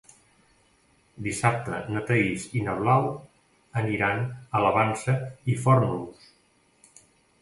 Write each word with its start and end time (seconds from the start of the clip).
Dissabte 1.25 1.81
na 1.97 2.01
Thaís 2.07 2.47
i 2.59 2.63
na 2.69 2.75
Blau 2.81 3.05
aniran 3.83 4.25
a 4.57 4.63
la 4.65 4.73
Vansa 4.81 5.17
i 5.55 5.59
Fórnols. 5.67 6.29